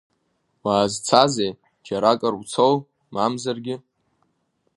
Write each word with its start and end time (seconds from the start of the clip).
Уаазцазеи, 0.63 1.51
џьаракыр 1.85 2.33
уцоу, 2.41 2.75
мамзаргьы… 3.13 3.75